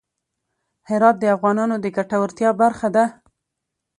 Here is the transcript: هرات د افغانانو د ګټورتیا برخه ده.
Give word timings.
هرات 0.89 1.15
د 1.19 1.25
افغانانو 1.35 1.75
د 1.79 1.85
ګټورتیا 1.97 2.49
برخه 2.61 2.87
ده. 2.95 3.05